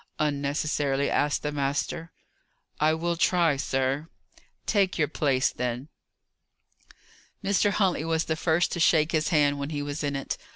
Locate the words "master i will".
1.51-3.15